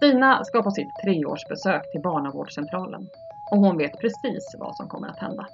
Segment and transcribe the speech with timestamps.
[0.00, 3.10] Stina ska på sitt treårsbesök till barnavårdscentralen
[3.48, 5.48] och hon vet precis vad som kommer att hända.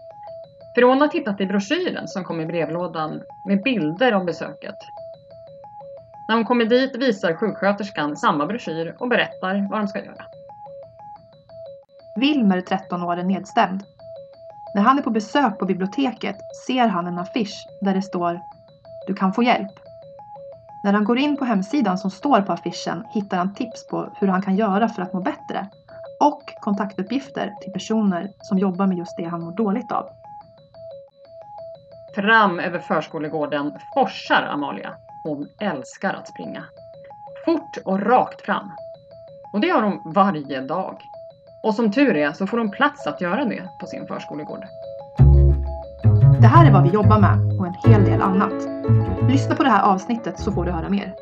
[0.75, 4.77] För hon har tittat i broschyren som kom i brevlådan med bilder om besöket.
[6.29, 10.27] När hon kommer dit visar sjuksköterskan samma broschyr och berättar vad de ska göra.
[12.15, 13.85] Wilmer, 13 år, är nedstämd.
[14.73, 18.41] När han är på besök på biblioteket ser han en affisch där det står
[19.07, 19.86] Du kan få hjälp.
[20.87, 24.29] När han går in på hemsidan som står på affischen hittar han tips på hur
[24.29, 25.67] han kan göra för att må bättre
[26.21, 30.07] och kontaktuppgifter till personer som jobbar med just det han mår dåligt av.
[32.15, 34.95] Fram över förskolegården forsar Amalia.
[35.25, 36.65] Hon älskar att springa.
[37.45, 38.71] Fort och rakt fram.
[39.53, 40.97] Och det gör hon varje dag.
[41.63, 44.65] Och som tur är så får hon plats att göra det på sin förskolegård.
[46.41, 48.76] Det här är vad vi jobbar med och en hel del annat.
[49.23, 51.15] Lyssna på det här avsnittet så får du höra mer.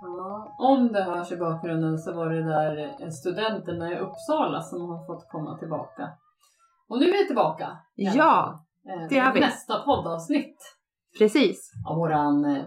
[0.00, 5.06] Ja, om det hörs i bakgrunden så var det där studenterna i Uppsala som har
[5.06, 6.08] fått komma tillbaka.
[6.88, 7.78] Och nu är vi tillbaka.
[7.96, 8.14] igen.
[8.16, 9.40] Ja, Eh, det är vi.
[9.40, 10.56] Nästa poddavsnitt
[11.18, 11.72] precis.
[11.88, 12.64] av våran eh,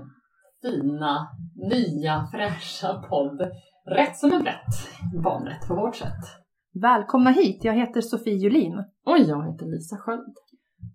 [0.62, 3.52] fina, nya, fräscha podd.
[3.86, 4.90] Rätt som en rätt.
[5.23, 6.42] Barnrätt på vårt sätt.
[6.81, 8.83] Välkomna hit, jag heter Sofie Julin.
[9.05, 10.35] Och jag heter Lisa Sköld.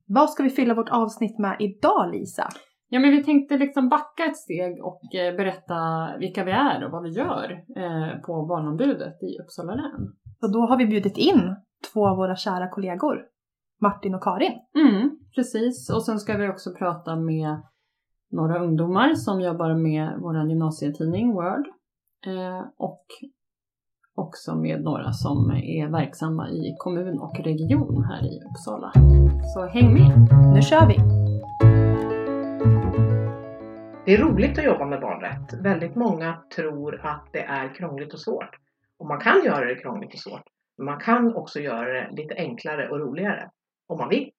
[0.06, 2.48] Vad ska vi fylla vårt avsnitt med idag Lisa?
[2.88, 5.76] Ja, men vi tänkte liksom backa ett steg och eh, berätta
[6.18, 10.12] vilka vi är och vad vi gör eh, på Barnombudet i Uppsala län.
[10.40, 11.56] Så då har vi bjudit in
[11.92, 13.16] två av våra kära kollegor,
[13.80, 14.52] Martin och Karin.
[14.74, 15.90] Mm, precis.
[15.90, 17.62] Och sen ska vi också prata med
[18.30, 21.66] några ungdomar som jobbar med vår gymnasietidning Word.
[22.26, 23.04] Eh, och
[24.18, 28.92] också med några som är verksamma i kommun och region här i Uppsala.
[29.54, 30.28] Så häng med!
[30.54, 30.96] Nu kör vi!
[34.04, 35.62] Det är roligt att jobba med barnrätt.
[35.62, 38.56] Väldigt många tror att det är krångligt och svårt.
[38.98, 40.44] Och man kan göra det krångligt och svårt.
[40.76, 43.50] Men man kan också göra det lite enklare och roligare.
[43.88, 44.30] Om man vill.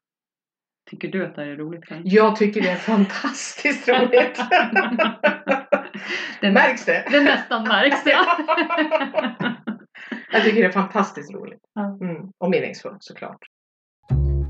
[0.89, 1.85] Tycker du att det är roligt?
[1.85, 2.01] Karin?
[2.05, 4.39] Jag tycker det är fantastiskt roligt.
[6.41, 7.03] Det, Märks det?
[7.11, 8.25] det nästan märks, ja.
[10.31, 11.61] Jag tycker det är fantastiskt roligt.
[12.01, 12.31] Mm.
[12.37, 13.39] Och meningsfullt såklart.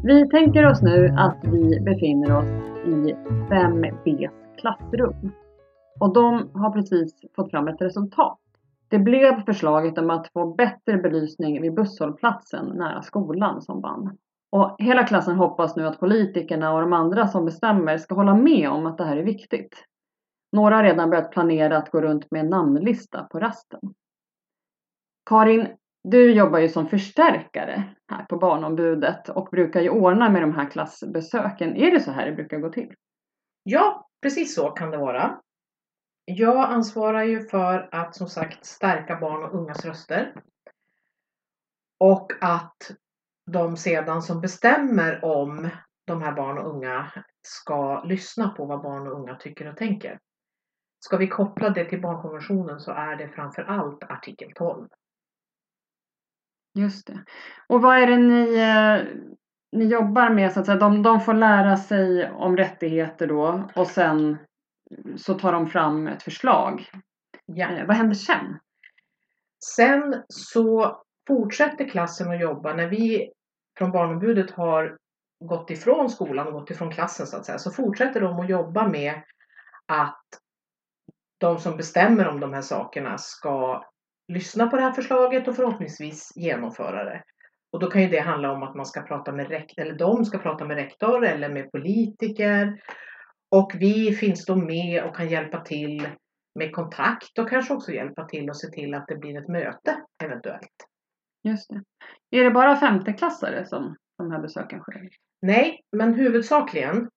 [0.03, 2.49] Vi tänker oss nu att vi befinner oss
[2.85, 3.13] i
[3.49, 5.31] 5Bs klassrum.
[5.99, 8.39] Och de har precis fått fram ett resultat.
[8.87, 14.17] Det blev förslaget om att få bättre belysning vid busshållplatsen nära skolan som vann.
[14.51, 18.69] Och hela klassen hoppas nu att politikerna och de andra som bestämmer ska hålla med
[18.69, 19.85] om att det här är viktigt.
[20.51, 23.79] Några har redan börjat planera att gå runt med en namnlista på rasten.
[25.25, 25.67] Karin,
[26.03, 30.69] du jobbar ju som förstärkare här på Barnombudet och brukar ju ordna med de här
[30.69, 31.75] klassbesöken.
[31.75, 32.93] Är det så här det brukar gå till?
[33.63, 35.39] Ja, precis så kan det vara.
[36.25, 40.33] Jag ansvarar ju för att som sagt stärka barn och ungas röster.
[41.99, 42.91] Och att
[43.51, 45.69] de sedan som bestämmer om
[46.05, 50.19] de här barn och unga ska lyssna på vad barn och unga tycker och tänker.
[50.99, 54.87] Ska vi koppla det till barnkonventionen så är det framför allt artikel 12.
[56.73, 57.23] Just det.
[57.67, 59.17] Och vad är det ni, eh,
[59.71, 60.77] ni jobbar med så att säga?
[60.77, 64.37] De, de får lära sig om rättigheter då och sen
[65.17, 66.89] så tar de fram ett förslag.
[67.45, 67.67] Ja.
[67.67, 68.59] Eh, vad händer sen?
[69.77, 70.97] Sen så
[71.27, 73.31] fortsätter klassen att jobba när vi
[73.77, 74.97] från Barnombudet har
[75.45, 78.87] gått ifrån skolan och gått ifrån klassen så att säga, så fortsätter de att jobba
[78.87, 79.21] med
[79.85, 80.23] att
[81.37, 83.83] de som bestämmer om de här sakerna ska
[84.29, 87.23] lyssna på det här förslaget och förhoppningsvis genomföra det.
[87.71, 90.25] Och då kan ju det handla om att man ska prata med rektor, eller de
[90.25, 92.81] ska prata med rektor eller med politiker.
[93.51, 96.09] Och vi finns då med och kan hjälpa till
[96.55, 99.97] med kontakt och kanske också hjälpa till och se till att det blir ett möte
[100.23, 100.85] eventuellt.
[101.43, 101.83] Just det.
[102.37, 105.09] Är det bara femteklassare som de här besöken sker?
[105.41, 107.09] Nej, men huvudsakligen.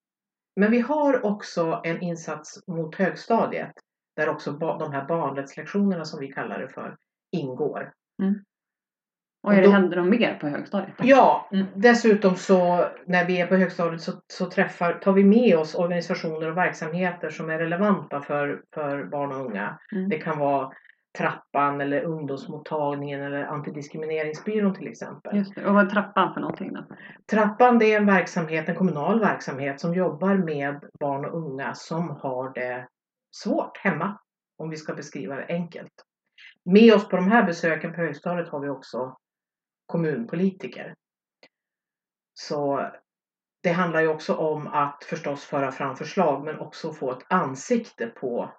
[0.57, 3.73] Men vi har också en insats mot högstadiet
[4.17, 6.97] där också de här barnrättslektionerna som vi kallar det för
[7.33, 7.93] ingår.
[9.45, 10.95] Och är Och det, då- händer de mer på högstadiet?
[11.03, 11.67] Ja, Mm.
[11.75, 16.51] dessutom så när vi är på högstadiet så, så träffar, tar vi med oss organisationer
[16.51, 19.79] och verksamheter som är relevanta för, för barn och unga.
[19.93, 20.09] Mm.
[20.09, 20.73] Det kan vara
[21.19, 25.37] Trappan eller ungdomsmottagningen eller antidiskrimineringsbyrån till exempel.
[25.37, 25.67] Just det.
[25.67, 26.85] Och vad är trappan för någonting då?
[27.33, 32.11] Trappan det är en verksamhet, en kommunal verksamhet som jobbar med barn och unga som
[32.11, 32.89] har det
[33.37, 34.19] svårt hemma.
[34.59, 35.93] Om vi ska beskriva det enkelt.
[36.65, 39.17] Med oss på de här besöken på högstadiet har vi också
[39.87, 40.95] kommunpolitiker.
[42.35, 42.91] Så
[43.63, 48.07] det handlar ju också om att förstås föra fram förslag men också få ett ansikte
[48.07, 48.55] på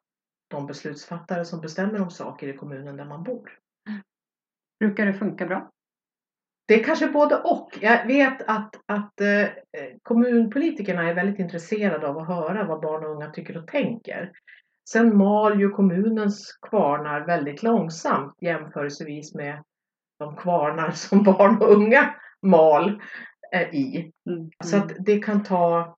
[0.48, 3.60] de beslutsfattare som bestämmer om saker i kommunen där man bor.
[4.80, 5.72] Brukar det funka bra?
[6.68, 7.78] Det är kanske både och.
[7.82, 9.48] Jag vet att, att eh,
[10.02, 14.32] kommunpolitikerna är väldigt intresserade av att höra vad barn och unga tycker och tänker.
[14.90, 19.64] Sen mal ju kommunens kvarnar väldigt långsamt jämförelsevis med
[20.20, 23.02] de kvarnar som barn och unga mal
[23.54, 24.12] eh, i.
[24.30, 24.50] Mm.
[24.64, 25.98] Så att det kan ta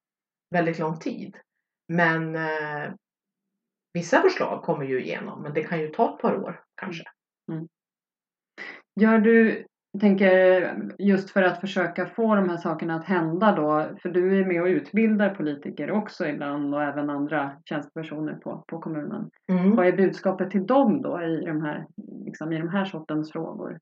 [0.51, 1.37] väldigt lång tid.
[1.87, 2.93] Men eh,
[3.93, 7.03] vissa förslag kommer ju igenom, men det kan ju ta ett par år kanske.
[9.01, 13.97] Gör du, jag tänker just för att försöka få de här sakerna att hända då,
[14.01, 18.79] för du är med och utbildar politiker också ibland och även andra tjänstepersoner på, på
[18.79, 19.29] kommunen.
[19.49, 19.75] Mm.
[19.75, 21.85] Vad är budskapet till dem då i de här,
[22.25, 23.79] liksom, i de här sortens frågor?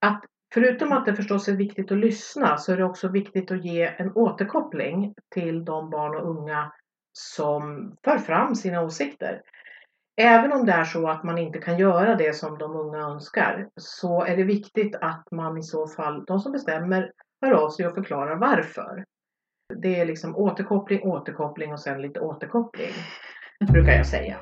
[0.00, 0.24] Att
[0.54, 3.94] förutom att det förstås är viktigt att lyssna så är det också viktigt att ge
[3.98, 6.72] en återkoppling till de barn och unga
[7.12, 9.42] som för fram sina åsikter.
[10.20, 13.68] Även om det är så att man inte kan göra det som de unga önskar
[13.76, 17.86] så är det viktigt att man i så fall, de som bestämmer, hör av sig
[17.86, 19.04] och förklarar varför.
[19.82, 22.92] Det är liksom återkoppling, återkoppling och sen lite återkoppling,
[23.72, 24.36] brukar jag säga.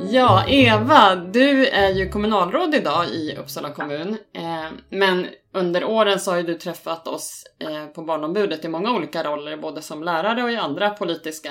[0.00, 4.16] Ja, Eva, du är ju kommunalråd idag i Uppsala kommun.
[4.32, 8.92] Eh, men under åren så har ju du träffat oss eh, på Barnombudet i många
[8.92, 11.50] olika roller, både som lärare och i andra politiska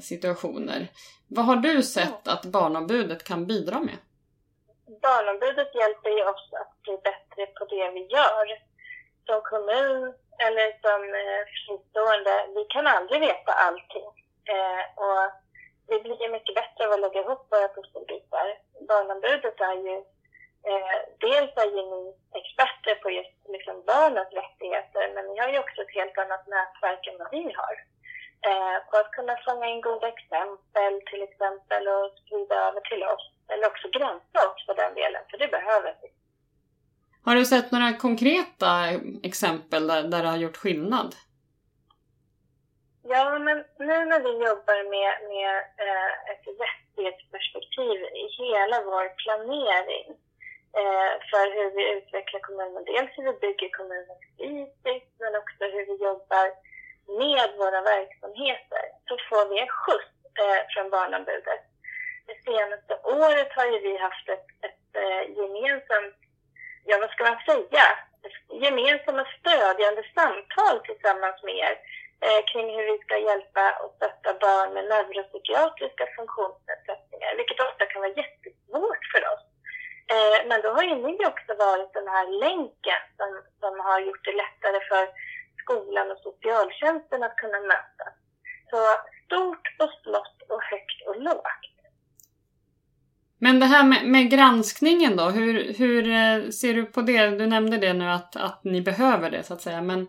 [0.00, 0.88] situationer.
[1.28, 3.96] Vad har du sett att Barnombudet kan bidra med?
[5.02, 8.46] Barnombudet hjälper ju oss att bli bättre på det vi gör.
[9.26, 10.14] Som kommun
[10.46, 14.08] eller som eh, fristående, vi kan aldrig veta allting.
[14.54, 15.24] Eh, och
[15.88, 18.46] vi blir mycket bättre av att lägga ihop våra pusselbitar.
[18.88, 19.96] Barnombudet är ju,
[20.70, 22.02] eh, dels är ju ni
[22.40, 27.02] experter på just liksom barnens rättigheter, men ni har ju också ett helt annat nätverk
[27.06, 27.74] än vad vi har.
[28.50, 33.24] Eh, på att kunna fånga in goda exempel till exempel och sprida över till oss.
[33.48, 36.08] Eller också granska oss för den delen, för det behöver vi.
[37.24, 38.70] Har du sett några konkreta
[39.22, 41.14] exempel där, där det har gjort skillnad?
[43.02, 43.56] Ja, men
[43.88, 45.54] nu när vi jobbar med, med
[45.86, 50.06] eh, ett rättighetsperspektiv i hela vår planering
[50.80, 55.84] eh, för hur vi utvecklar kommunen, dels hur vi bygger kommunen fysiskt, men också hur
[55.90, 56.46] vi jobbar
[57.06, 61.62] med våra verksamheter, så får vi en skjuts eh, från Barnombudet.
[62.26, 66.16] Det senaste året har ju vi haft ett, ett eh, gemensamt,
[66.84, 67.84] ja vad ska man säga,
[68.64, 71.74] gemensamma stödjande samtal tillsammans med er
[72.24, 78.02] eh, kring hur vi ska hjälpa och stötta barn med neuropsykiatriska funktionsnedsättningar, vilket ofta kan
[78.02, 79.44] vara jättesvårt för oss.
[80.14, 84.24] Eh, men då har ju ni också varit den här länken som, som har gjort
[84.24, 85.04] det lättare för
[85.62, 88.14] skolan och socialtjänsten att kunna mötas.
[88.70, 88.78] Så
[89.24, 91.72] stort och smått och högt och lågt.
[93.44, 97.26] Men det här med, med granskningen då, hur, hur eh, ser du på det?
[97.26, 100.08] Du nämnde det nu att, att ni behöver det så att säga, men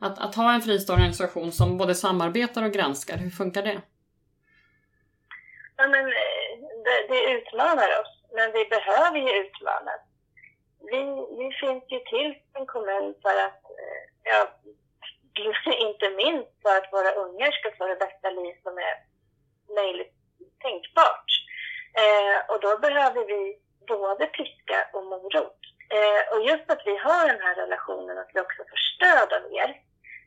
[0.00, 3.80] att, att ha en fristående organisation som både samarbetar och granskar, hur funkar det?
[5.76, 6.52] Ja, men, eh,
[6.84, 10.00] det, det utmanar oss, men vi behöver ju utmanas.
[10.90, 11.00] Vi,
[11.38, 14.40] vi finns ju till en kommun för att, eh, ja,
[15.88, 18.94] inte minst för att våra ungar ska få det bästa liv som är
[19.74, 20.14] möjligt
[20.60, 21.30] tänkbart.
[22.02, 25.60] Eh, och då behöver vi både piska och morot.
[25.96, 29.52] Eh, och just att vi har den här relationen, att vi också får stöd av
[29.52, 29.80] er,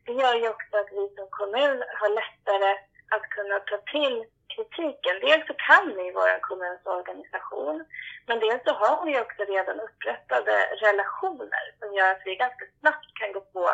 [0.05, 2.71] det gör ju också att vi som kommun har lättare
[3.15, 5.15] att kunna ta till kritiken.
[5.21, 7.85] Dels så kan vi vår kommuns organisation,
[8.27, 13.09] men dels så har vi också redan upprättade relationer som gör att vi ganska snabbt
[13.19, 13.69] kan gå på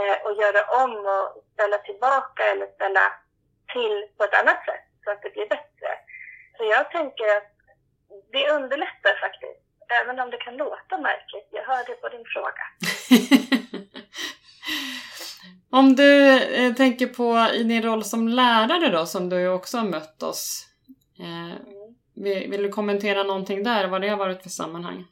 [0.00, 3.04] eh, och göra om och ställa tillbaka eller ställa
[3.72, 5.90] till på ett annat sätt så att det blir bättre.
[6.56, 7.52] Så jag tänker att
[8.32, 9.62] det underlättar faktiskt,
[10.00, 11.48] även om det kan låta märkligt.
[11.50, 12.64] Jag hör det på din fråga.
[15.70, 19.84] Om du eh, tänker på i din roll som lärare då, som du också har
[19.84, 20.66] mött oss.
[21.18, 21.56] Eh,
[22.14, 25.04] vill, vill, du kommentera någonting där, vad det har varit för sammanhang?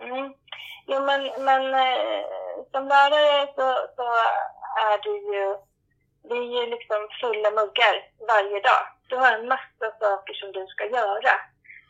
[0.00, 0.32] Mm.
[0.86, 2.24] Jo, men, men eh,
[2.72, 4.06] som lärare så, så
[4.90, 5.46] är du ju,
[6.28, 7.94] det är ju liksom fulla muggar
[8.28, 8.82] varje dag.
[9.08, 11.32] Du har en massa saker som du ska göra.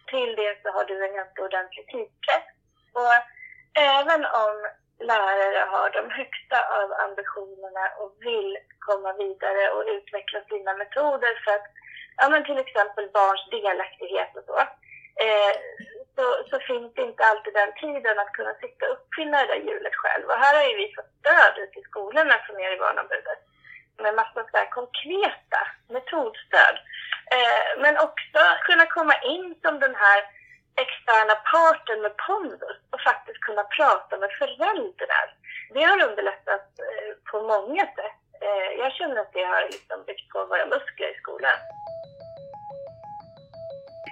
[0.07, 2.47] Till det så har du en ganska ordentlig tidspress.
[2.93, 3.15] Och
[3.97, 4.55] även om
[5.00, 11.53] lärare har de högsta av ambitionerna och vill komma vidare och utveckla sina metoder för
[11.57, 11.69] att,
[12.17, 14.59] ja men till exempel barns delaktighet och så,
[15.25, 15.55] eh,
[16.21, 19.61] så så, finns det inte alltid den tiden att kunna sitta och uppfinna det där
[19.67, 20.25] hjulet själv.
[20.27, 23.41] Och här har ju vi fått stöd ute i skolorna från er i Barnombudet
[24.03, 25.61] med massor av konkreta
[25.95, 26.77] metodstöd.
[27.37, 30.21] Eh, men också kunna komma in som den här
[30.85, 35.27] externa parten med pondus och faktiskt kunna prata med föräldrar.
[35.75, 38.21] Det har underlättat eh, på många sätt.
[38.47, 41.59] Eh, jag känner att det har liksom byggt på våra muskler i skolan.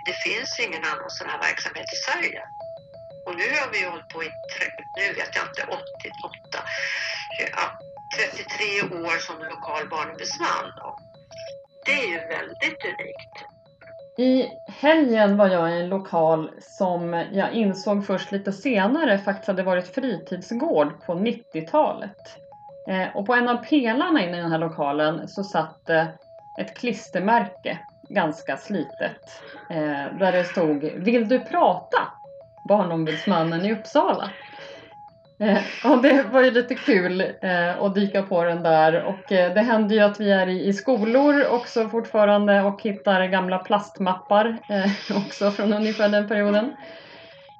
[0.09, 2.43] Det finns ingen annan sån här verksamhet i Sverige.
[3.27, 4.31] Och nu har vi hållit på i,
[4.99, 6.59] nu vet jag inte, 88,
[7.57, 7.65] ja,
[8.17, 10.67] 33 år som lokal barnombudsman.
[11.87, 13.35] Det är ju väldigt unikt.
[14.19, 19.63] I helgen var jag i en lokal som jag insåg först lite senare faktiskt hade
[19.63, 22.39] varit fritidsgård på 90-talet.
[22.91, 26.07] Eh, och på en av pelarna inne i den här lokalen så satt eh,
[26.61, 31.99] ett klistermärke, ganska slitet, eh, där det stod Vill du prata?
[32.69, 34.31] Barnombudsmannen i Uppsala.
[35.41, 39.55] Eh, och det var ju lite kul eh, att dyka på den där och eh,
[39.55, 44.59] det händer ju att vi är i, i skolor också fortfarande och hittar gamla plastmappar
[44.69, 46.65] eh, också från ungefär den perioden.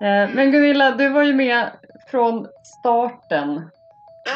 [0.01, 1.71] Eh, men Gunilla, du var ju med
[2.11, 3.71] från starten.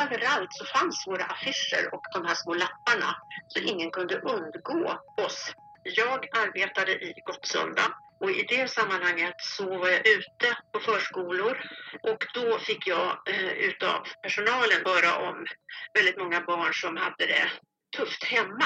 [0.03, 3.17] Överallt så fanns våra affischer och de här små lapparna
[3.49, 4.91] så ingen kunde undgå
[5.27, 5.55] oss.
[5.85, 11.59] Jag arbetade i Gottsunda och i det sammanhanget så var jag ute på förskolor
[12.03, 15.47] och då fick jag eh, utav personalen höra om
[15.95, 17.51] väldigt många barn som hade det
[17.97, 18.65] tufft hemma.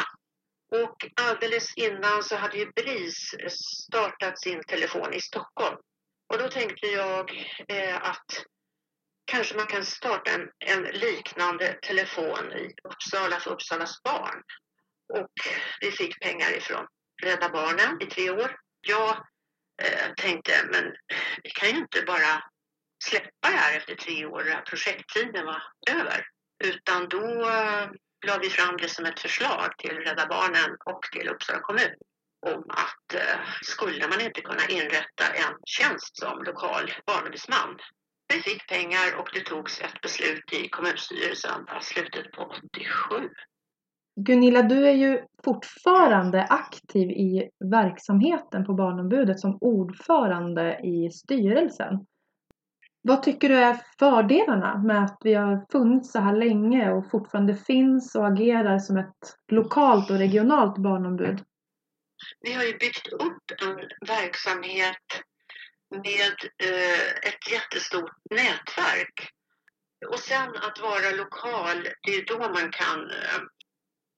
[0.72, 5.76] Och alldeles innan så hade ju BRIS startat sin telefon i Stockholm.
[6.32, 7.30] Och då tänkte jag
[7.68, 8.44] eh, att
[9.24, 14.42] kanske man kan starta en, en, liknande telefon i Uppsala för Uppsalas barn.
[15.14, 15.32] Och
[15.80, 16.86] vi fick pengar ifrån
[17.22, 18.56] Rädda Barnen i tre år.
[18.80, 19.16] Jag
[19.82, 20.84] eh, tänkte, men
[21.42, 22.42] vi kan ju inte bara
[23.04, 26.26] släppa det här efter tre år, när projekttiden var över.
[26.64, 27.90] Utan då eh,
[28.26, 31.94] la vi fram det som ett förslag till Rädda Barnen och till Uppsala kommun
[32.46, 37.78] om att eh, skulle man inte kunna inrätta en tjänst som lokal barnombudsman.
[38.28, 43.30] Vi fick pengar och det togs ett beslut i kommunstyrelsen i slutet på 87.
[44.20, 52.06] Gunilla, du är ju fortfarande aktiv i verksamheten på Barnombudet som ordförande i styrelsen.
[53.02, 57.54] Vad tycker du är fördelarna med att vi har funnits så här länge och fortfarande
[57.54, 61.44] finns och agerar som ett lokalt och regionalt barnombud?
[62.40, 63.76] Vi har ju byggt upp en
[64.08, 65.06] verksamhet
[65.90, 66.36] med
[66.68, 69.30] eh, ett jättestort nätverk.
[70.08, 73.42] Och sen att vara lokal, det är då man kan eh,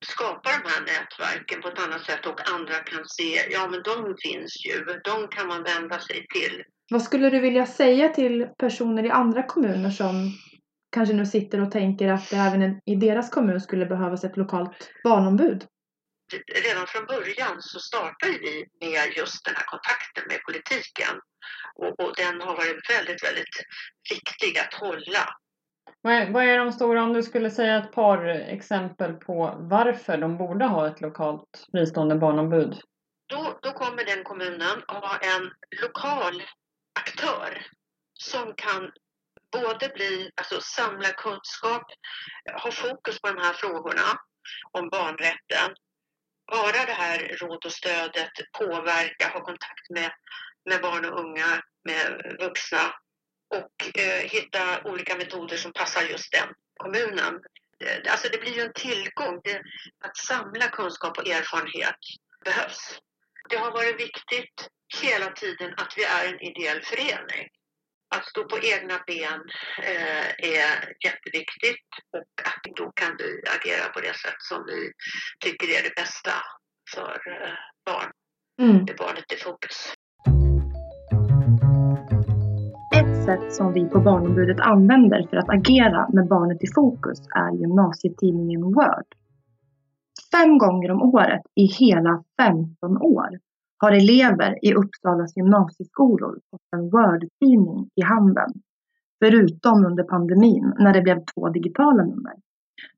[0.05, 4.17] skapa de här nätverken på ett annat sätt och andra kan se, ja men de
[4.23, 6.65] finns ju, de kan man vända sig till.
[6.91, 10.33] Vad skulle du vilja säga till personer i andra kommuner som
[10.93, 14.91] kanske nu sitter och tänker att det även i deras kommun skulle behövas ett lokalt
[15.05, 15.67] barnombud?
[16.65, 21.15] Redan från början så startade vi med just den här kontakten med politiken
[21.75, 23.57] och, och den har varit väldigt, väldigt
[24.11, 25.25] viktig att hålla.
[26.03, 30.17] Vad är, vad är de stora, om du skulle säga ett par exempel på varför
[30.17, 32.81] de borde ha ett lokalt fristående barnombud?
[33.29, 35.51] Då, då kommer den kommunen att ha en
[35.83, 36.43] lokal
[37.01, 37.67] aktör
[38.13, 38.93] som kan
[39.53, 41.83] både bli, alltså samla kunskap,
[42.63, 44.09] ha fokus på de här frågorna
[44.73, 45.75] om barnrätten,
[46.53, 50.11] vara det här råd och stödet, påverka, ha kontakt med,
[50.71, 52.95] med barn och unga, med vuxna
[53.49, 57.41] och eh, hitta olika metoder som passar just den kommunen.
[57.85, 59.41] Eh, alltså det blir ju en tillgång.
[59.45, 59.63] Det,
[60.05, 61.97] att samla kunskap och erfarenhet
[62.45, 62.99] behövs.
[63.49, 64.69] Det har varit viktigt
[65.03, 67.49] hela tiden att vi är en ideell förening.
[68.11, 69.41] Att stå på egna ben
[69.83, 74.93] eh, är jätteviktigt och att då kan vi agera på det sätt som vi
[75.41, 76.33] tycker är det bästa
[76.95, 78.11] för eh, barn.
[78.61, 78.87] Mm.
[78.87, 79.95] Det är barnet i fokus.
[83.29, 88.63] Sätt som vi på Barnombudet använder för att agera med barnet i fokus är gymnasietidningen
[88.63, 89.09] Word.
[90.33, 93.29] Fem gånger om året i hela 15 år
[93.79, 98.51] har elever i Uppsalas gymnasieskolor fått en Word-tidning i handen.
[99.25, 102.35] Förutom under pandemin när det blev två digitala nummer.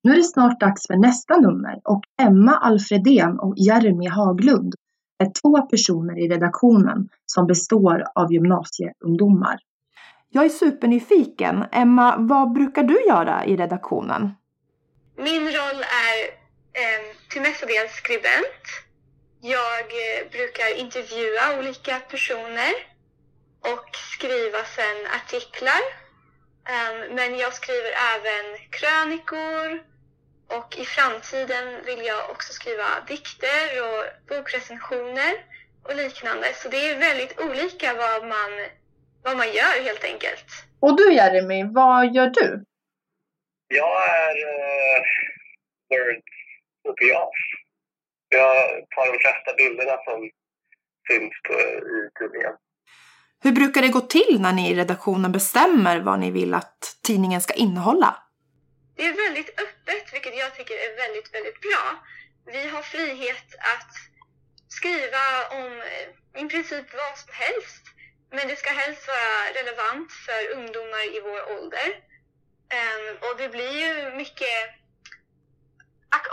[0.02, 4.74] Nu är det snart dags för nästa nummer och Emma Alfredén och Jeremy Haglund
[5.18, 9.58] är två personer i redaktionen som består av gymnasieungdomar.
[10.32, 11.64] Jag är supernyfiken.
[11.72, 14.30] Emma, vad brukar du göra i redaktionen?
[15.16, 16.18] Min roll är
[16.80, 18.64] eh, till mestadels skribent.
[19.40, 22.72] Jag eh, brukar intervjua olika personer
[23.60, 25.82] och skriva sen artiklar.
[26.74, 29.82] Um, men jag skriver även krönikor
[30.56, 35.32] och i framtiden vill jag också skriva dikter och bokrecensioner
[35.82, 36.54] och liknande.
[36.54, 38.52] Så det är väldigt olika vad man,
[39.22, 40.44] vad man gör helt enkelt.
[40.80, 42.64] Och du Jeremy, vad gör du?
[43.68, 45.02] Jag är uh,
[45.90, 47.34] Word-fotograf.
[48.28, 48.56] Jag
[48.90, 50.30] tar de flesta bilderna som
[51.08, 51.54] syns på,
[51.96, 52.52] i tidningen.
[53.42, 57.40] Hur brukar det gå till när ni i redaktionen bestämmer vad ni vill att tidningen
[57.40, 58.22] ska innehålla?
[58.96, 61.84] Det är väldigt öppet, vilket jag tycker är väldigt, väldigt bra.
[62.46, 63.92] Vi har frihet att
[64.68, 65.72] skriva om
[66.36, 67.82] eh, i princip vad som helst.
[68.30, 71.88] Men det ska helst vara relevant för ungdomar i vår ålder.
[72.80, 74.56] Um, och det blir ju mycket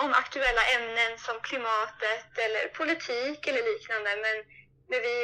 [0.04, 4.10] om aktuella ämnen som klimatet eller politik eller liknande.
[4.26, 4.38] Men,
[4.90, 5.18] men vi,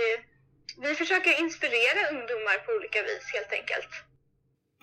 [0.87, 3.91] vi försöker inspirera ungdomar på olika vis helt enkelt.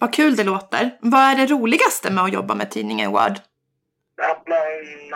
[0.00, 0.90] Vad kul det låter.
[1.00, 3.36] Vad är det roligaste med att jobba med tidningen Word?
[4.30, 4.62] Att man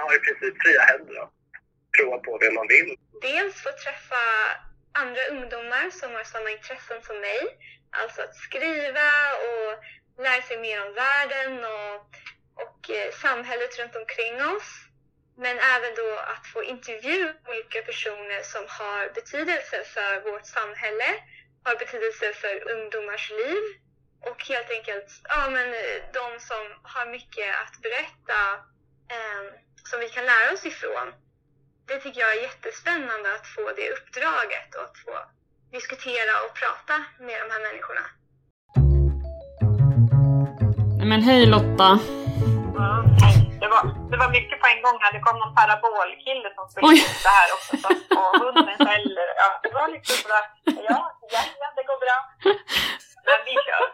[0.02, 1.32] har i princip fria händer att
[1.98, 2.96] prova på det man vill.
[3.22, 4.22] Dels få träffa
[4.94, 7.42] andra ungdomar som har samma intressen som mig.
[7.90, 9.10] Alltså att skriva
[9.46, 9.68] och
[10.24, 12.00] lära sig mer om världen och,
[12.64, 14.70] och eh, samhället runt omkring oss.
[15.36, 21.08] Men även då att få intervjua olika personer som har betydelse för vårt samhälle,
[21.64, 23.62] har betydelse för ungdomars liv
[24.20, 28.40] och helt enkelt ja, men eh, de som har mycket att berätta
[29.14, 29.42] eh,
[29.84, 31.23] som vi kan lära oss ifrån.
[31.88, 35.14] Det tycker jag är jättespännande att få det uppdraget och att få
[35.76, 38.04] diskutera och prata med de här människorna.
[41.10, 41.88] Men hej Lotta!
[42.80, 43.02] Mm,
[43.62, 45.12] det, var, det var mycket på en gång här.
[45.16, 47.72] Det kom någon parabolkille som skulle sitta här också.
[47.82, 47.88] Så,
[48.20, 49.28] och hunden skäller.
[49.42, 50.44] Ja, det var liksom sådär,
[50.90, 51.00] ja,
[51.34, 52.18] ja, ja, det går bra.
[53.28, 53.84] Men vi kör.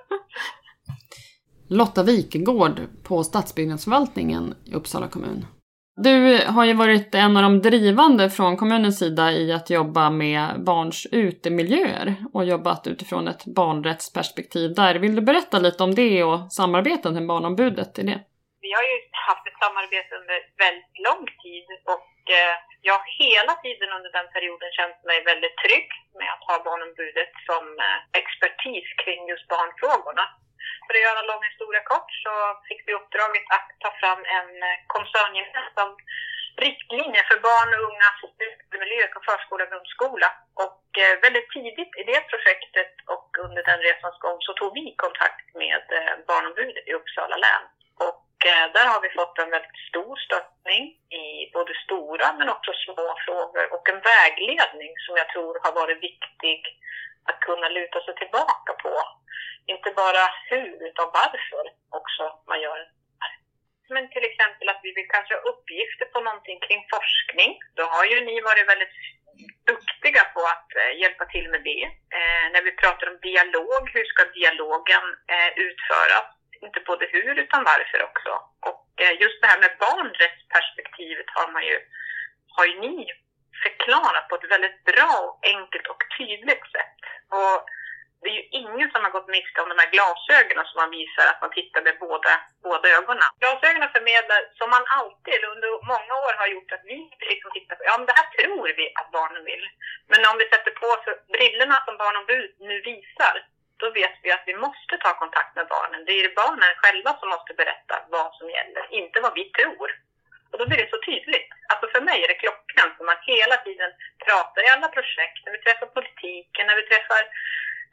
[1.78, 5.46] Lotta Wikegård på Stadsbyggnadsförvaltningen i Uppsala kommun.
[6.02, 6.14] Du
[6.56, 11.06] har ju varit en av de drivande från kommunens sida i att jobba med barns
[11.12, 14.94] utemiljöer och jobbat utifrån ett barnrättsperspektiv där.
[15.02, 18.20] Vill du berätta lite om det och samarbetet med Barnombudet i det?
[18.66, 18.96] Vi har ju
[19.28, 22.54] haft ett samarbete under väldigt lång tid och eh,
[22.86, 27.32] jag har hela tiden under den perioden känt mig väldigt trygg med att ha Barnombudet
[27.48, 30.24] som eh, expertis kring just barnfrågorna.
[30.84, 32.32] För att göra en lång historia kort så
[32.68, 35.90] fick vi uppdraget att ta fram en eh, koncerngemensam
[36.66, 40.28] riktlinje för barn och ungas studiemiljö på förskola och grundskola.
[40.64, 44.86] Och eh, väldigt tidigt i det projektet och under den resans gång så tog vi
[45.04, 47.64] kontakt med eh, Barnombudet i Uppsala län.
[48.06, 48.26] Och
[48.76, 50.84] där har vi fått en väldigt stor stöttning
[51.22, 56.02] i både stora men också små frågor och en vägledning som jag tror har varit
[56.10, 56.58] viktig
[57.30, 58.92] att kunna luta sig tillbaka på
[59.66, 61.64] inte bara hur utan varför
[61.98, 62.80] också man gör
[63.94, 67.50] men till exempel att vi vill kanske ha uppgifter på någonting kring forskning.
[67.78, 68.96] Då har ju ni varit väldigt
[69.72, 71.82] duktiga på att eh, hjälpa till med det.
[72.18, 76.26] Eh, när vi pratar om dialog, hur ska dialogen eh, utföras?
[76.66, 78.32] Inte både hur utan varför också.
[78.70, 81.76] Och eh, just det här med barnrättsperspektivet har man ju,
[82.56, 82.96] har ju ni
[83.64, 86.98] förklarat på ett väldigt bra, enkelt och tydligt sätt.
[87.38, 87.56] Och
[88.22, 91.26] det är ju ingen som har gått miste om de här glasögonen som man visar
[91.28, 92.32] att man tittar med båda,
[92.68, 93.30] båda ögonen.
[93.42, 96.98] Glasögonen förmedlar, som man alltid under många år har gjort, att vi
[97.32, 99.64] liksom tittar på, ja men det här tror vi att barnen vill.
[100.10, 103.34] Men om vi sätter på oss brillorna som barnombud nu visar,
[103.80, 106.04] då vet vi att vi måste ta kontakt med barnen.
[106.04, 109.88] Det är barnen själva som måste berätta vad som gäller, inte vad vi tror.
[110.50, 111.50] Och då blir det så tydligt.
[111.70, 113.90] Alltså för mig är det klockan som man hela tiden
[114.26, 117.22] pratar i alla projekt, när vi träffar politiken, när vi träffar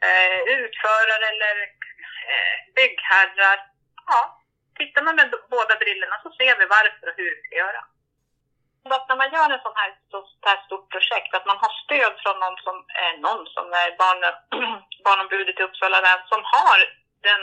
[0.06, 1.56] eh, utförare eller
[2.30, 3.58] eh, byggherrar.
[4.06, 4.20] Ja,
[4.78, 7.82] tittar man med båda brillorna så ser vi varför och hur vi ska göra.
[8.96, 10.18] Att när man gör en sån här, så
[10.50, 14.20] här stort projekt, att man har stöd från någon som, eh, någon som är barn,
[15.06, 16.78] barnombudet i Uppsala län som har
[17.28, 17.42] den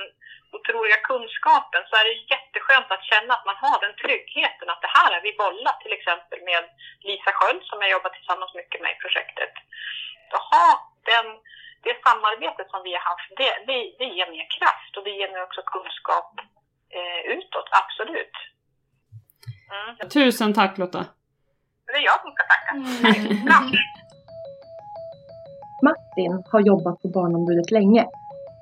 [0.56, 4.96] otroliga kunskapen så är det jätteskönt att känna att man har den tryggheten att det
[4.98, 6.64] här har vi bollat till exempel med
[7.08, 9.54] Lisa Sköld som jag jobbar tillsammans mycket med i projektet.
[10.36, 10.68] Att ha
[11.12, 11.28] den
[11.86, 15.32] det samarbetet som vi har haft, det, det, det ger mer kraft och det ger
[15.34, 16.32] mig också kunskap
[16.98, 18.36] eh, utåt, absolut.
[19.76, 20.10] Mm.
[20.10, 21.06] Tusen tack Lotta!
[21.86, 22.72] Det är jag som ska tacka.
[22.72, 22.84] Mm.
[25.88, 28.06] Martin har jobbat på Barnombudet länge.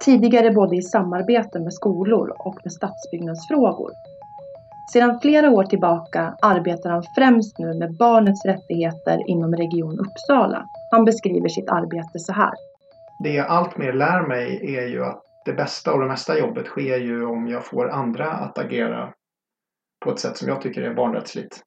[0.06, 3.94] Tidigare både i samarbete med skolor och med stadsbyggnadsfrågor.
[4.92, 10.70] Sedan flera år tillbaka arbetar han främst nu med barnets rättigheter inom Region Uppsala.
[10.90, 12.54] Han beskriver sitt arbete så här.
[13.18, 16.98] det jag alltmer lär mig är ju att det bästa och det mesta jobbet sker
[16.98, 19.14] ju om jag får andra att agera
[20.06, 21.62] på ett sätt som jag tycker är barnrättsligt.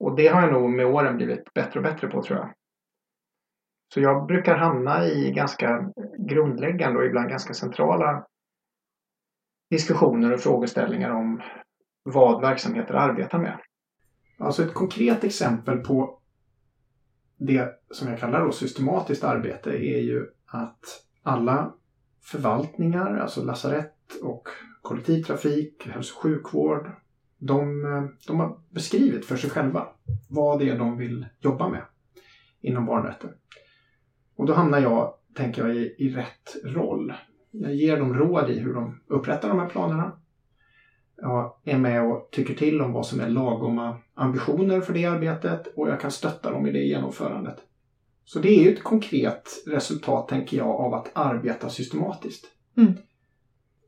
[0.00, 2.52] Och det har jag nog med åren blivit bättre och bättre på tror jag.
[3.94, 5.90] Så jag brukar hamna i ganska
[6.26, 8.26] grundläggande och ibland ganska centrala
[9.70, 11.42] diskussioner och frågeställningar om
[12.02, 13.58] vad verksamheter arbetar med.
[14.38, 16.20] Alltså ett konkret exempel på
[17.36, 20.84] det som jag kallar då systematiskt arbete är ju att
[21.22, 21.74] alla
[22.22, 24.48] förvaltningar, alltså lasarett och
[24.82, 26.90] kollektivtrafik, hälso och sjukvård,
[27.38, 27.82] de,
[28.26, 29.88] de har beskrivit för sig själva
[30.28, 31.82] vad det är de vill jobba med
[32.60, 33.30] inom barnrätten.
[34.36, 37.12] Och då hamnar jag, tänker jag, i, i rätt roll.
[37.50, 40.12] Jag ger dem råd i hur de upprättar de här planerna.
[41.16, 45.66] Jag är med och tycker till om vad som är lagoma ambitioner för det arbetet
[45.76, 47.56] och jag kan stötta dem i det genomförandet.
[48.24, 52.44] Så det är ju ett konkret resultat, tänker jag, av att arbeta systematiskt.
[52.76, 52.92] Mm.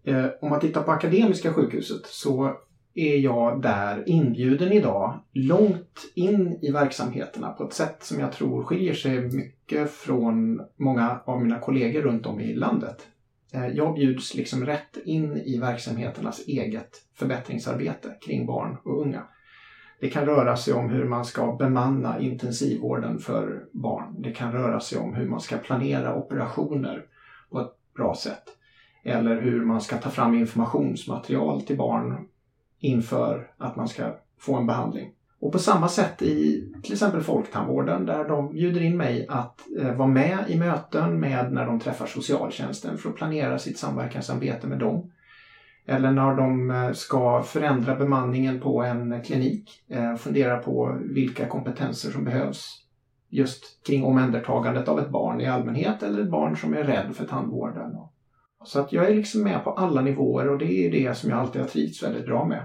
[0.04, 2.56] Eh, om man tittar på Akademiska sjukhuset så
[2.96, 8.62] är jag där inbjuden idag långt in i verksamheterna på ett sätt som jag tror
[8.62, 13.06] skiljer sig mycket från många av mina kollegor runt om i landet.
[13.52, 19.22] Eh, jag bjuds liksom rätt in i verksamheternas eget förbättringsarbete kring barn och unga.
[20.00, 24.22] Det kan röra sig om hur man ska bemanna intensivvården för barn.
[24.22, 27.04] Det kan röra sig om hur man ska planera operationer
[27.50, 28.44] på ett bra sätt.
[29.04, 32.28] Eller hur man ska ta fram informationsmaterial till barn
[32.86, 35.12] inför att man ska få en behandling.
[35.40, 39.94] Och på samma sätt i till exempel Folktandvården där de bjuder in mig att eh,
[39.94, 44.78] vara med i möten med när de träffar socialtjänsten för att planera sitt samverkansarbete med
[44.78, 45.12] dem.
[45.86, 52.10] Eller när de eh, ska förändra bemanningen på en klinik, eh, fundera på vilka kompetenser
[52.10, 52.82] som behövs
[53.28, 57.24] just kring omhändertagandet av ett barn i allmänhet eller ett barn som är rädd för
[57.24, 57.96] tandvården.
[58.64, 61.38] Så att jag är liksom med på alla nivåer och det är det som jag
[61.38, 62.62] alltid har trivts väldigt bra med.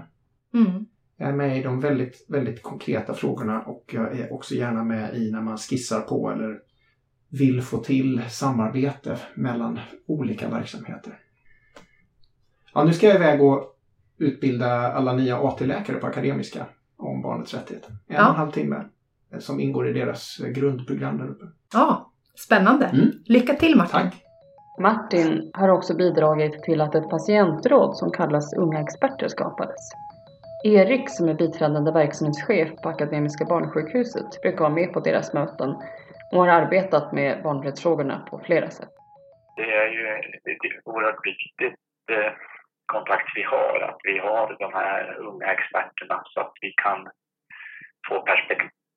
[0.54, 0.86] Mm.
[1.16, 5.14] Jag är med i de väldigt, väldigt konkreta frågorna och jag är också gärna med
[5.16, 6.58] i när man skissar på eller
[7.28, 11.18] vill få till samarbete mellan olika verksamheter.
[12.74, 13.78] Ja, nu ska jag iväg och
[14.18, 17.90] utbilda alla nya AT-läkare på Akademiska om barnets rättigheter.
[17.90, 18.24] En Ja.
[18.24, 18.84] och en halv timme
[19.32, 21.44] eh, som ingår i deras eh, grundprogram där uppe.
[21.72, 22.12] Ja,
[22.46, 22.86] spännande.
[22.86, 23.10] Mm.
[23.24, 24.00] Lycka till Martin.
[24.00, 24.22] Tack!
[24.80, 29.80] Martin har också bidragit till att ett patientråd som kallas Unga experter skapades.
[30.64, 35.70] Erik som är biträdande verksamhetschef på Akademiska barnsjukhuset brukar vara med på deras möten
[36.32, 38.88] och har arbetat med barnrättsfrågorna på flera sätt.
[39.56, 42.32] det är ju ett oerhört viktigt eh,
[42.86, 47.08] kontakt vi har, att vi har de här unga experterna så att vi kan
[48.08, 48.24] få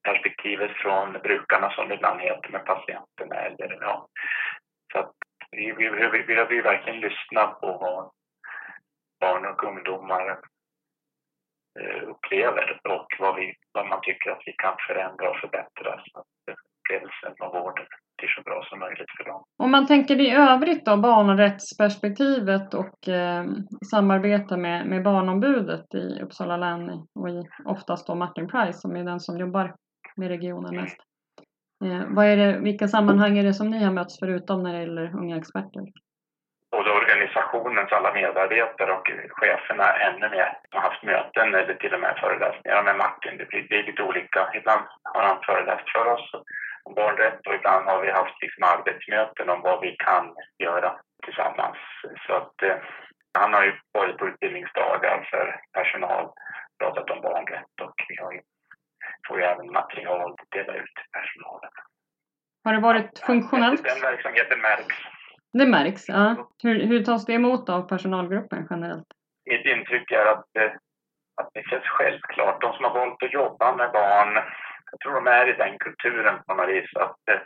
[0.03, 3.35] perspektivet från brukarna som det ibland heter med patienterna.
[3.35, 4.07] Eller, ja.
[4.93, 5.11] Så att
[5.51, 8.11] vi, vi, vi, vi behöver ju verkligen lyssna på vad
[9.19, 10.39] barn och ungdomar
[12.11, 16.25] upplever och vad, vi, vad man tycker att vi kan förändra och förbättra så att
[16.79, 17.85] upplevelsen av vården
[18.17, 19.43] blir så bra som möjligt för dem.
[19.63, 23.45] Om man tänker i övrigt då, barnrättsperspektivet och eh,
[23.91, 29.03] samarbete med, med Barnombudet i Uppsala län och i, oftast då Martin Price som är
[29.03, 29.75] den som jobbar
[30.15, 30.97] med regionen mest.
[31.85, 34.79] Eh, vad är det, vilka sammanhang är det som ni har mötts förutom när det
[34.79, 35.81] gäller unga experter?
[37.15, 42.83] Organisationens alla medarbetare och cheferna ännu mer har haft möten eller till och med föreläsningar
[42.83, 43.37] med Martin.
[43.37, 44.41] Det blir, det är lite olika.
[44.53, 46.31] Ibland har han föreläst för oss
[46.83, 50.25] om barnrätt och ibland har vi haft liksom arbetsmöten om vad vi kan
[50.59, 50.89] göra
[51.25, 51.77] tillsammans.
[52.27, 52.77] Så att, eh,
[53.39, 56.25] han har ju varit på utbildningsdagar för personal,
[56.79, 58.41] pratat om barnrätt och vi har ju,
[59.27, 61.71] får ju även material att dela ut till personalen.
[62.63, 63.83] Har det varit funktionellt?
[63.83, 65.14] Den verksamheten märks.
[65.59, 66.49] Det märks, ja.
[66.63, 69.07] Hur, hur tas det emot av personalgruppen generellt?
[69.45, 70.71] mitt intryck är att, eh,
[71.41, 72.61] att det känns självklart.
[72.61, 74.33] De som har valt att jobba med barn,
[74.91, 76.89] jag tror de är i den kulturen på något vis.
[76.95, 77.41] Att, eh,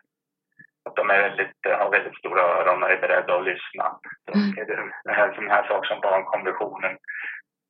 [0.85, 3.85] att de är väldigt, eh, har väldigt stora öron och är beredda att lyssna.
[4.25, 6.97] Så är det, det här, sån här sak som barnkonventionen,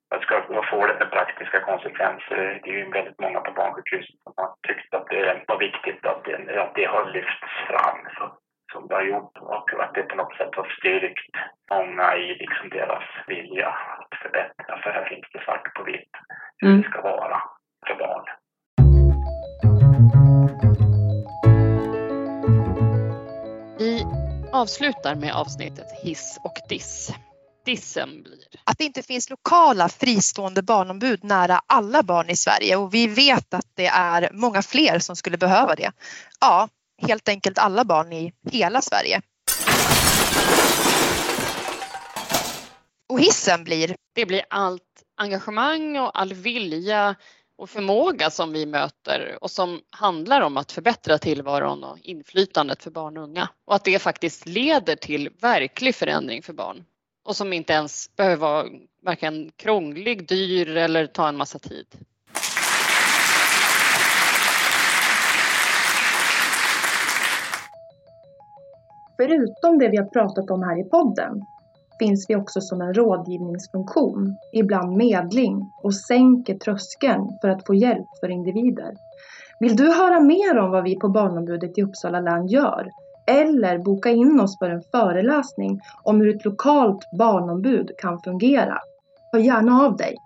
[0.09, 2.59] vad, ska, vad får det för praktiska konsekvenser?
[2.63, 6.23] Det är ju väldigt många på barnsjukhuset som har tyckt att det var viktigt att
[6.25, 7.99] det, att det har lyfts fram.
[8.17, 8.23] Så,
[8.71, 9.37] som det har gjort
[9.89, 11.35] att det på något sätt har styrkt
[11.71, 14.81] många i liksom deras vilja att förbättra.
[14.83, 16.13] För här finns det svart på vitt
[16.57, 16.81] hur Mm.
[16.81, 17.41] det ska vara
[17.87, 18.25] för barn.
[23.79, 24.05] Vi
[24.53, 27.11] avslutar med avsnittet hiss och diss.
[27.65, 32.93] Dissen blir att det inte finns lokala fristående barnombud nära alla barn i Sverige och
[32.93, 35.91] vi vet att det är många fler som skulle behöva det.
[36.41, 36.67] Ja,
[37.07, 39.21] helt enkelt alla barn i hela Sverige.
[43.19, 43.95] Och hissen blir?
[44.15, 47.15] Det blir allt engagemang och all vilja
[47.57, 52.91] och förmåga som vi möter och som handlar om att förbättra tillvaron och inflytandet för
[52.91, 53.49] barn och unga.
[53.65, 56.85] Och att det faktiskt leder till verklig förändring för barn
[57.25, 58.65] och som inte ens behöver vara
[59.03, 61.87] varken krånglig, dyr eller ta en massa tid.
[69.17, 71.45] Förutom det vi har pratat om här i podden
[71.99, 78.07] finns vi också som en rådgivningsfunktion, ibland medling och sänker tröskeln för att få hjälp
[78.19, 78.93] för individer.
[79.59, 82.91] Vill du höra mer om vad vi på Barnombudet i Uppsala län gör?
[83.27, 88.77] Eller boka in oss för en föreläsning om hur ett lokalt barnombud kan fungera?
[89.31, 90.17] Hör gärna av dig!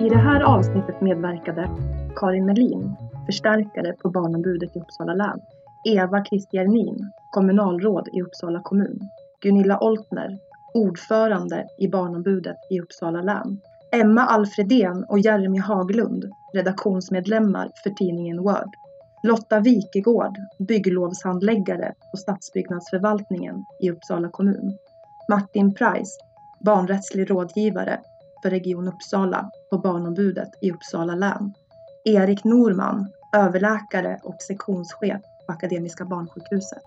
[0.00, 1.70] I det här avsnittet medverkade
[2.16, 5.40] Karin Melin, förstärkare på Barnombudet i Uppsala län,
[5.86, 10.38] Eva Kristianin, kommunalråd i Uppsala kommun, Gunilla Oltner,
[10.74, 13.60] ordförande i Barnombudet i Uppsala län,
[13.92, 18.76] Emma Alfredén och Jeremy Haglund, redaktionsmedlemmar för tidningen Word,
[19.22, 24.78] Lotta Wikegård, bygglovshandläggare på stadsbyggnadsförvaltningen i Uppsala kommun,
[25.28, 26.20] Martin Price,
[26.60, 28.00] barnrättslig rådgivare
[28.42, 31.54] för Region Uppsala på Barnombudet i Uppsala län,
[32.04, 36.84] Erik Norman, överläkare och sektionschef Akademiska barnsjukhuset.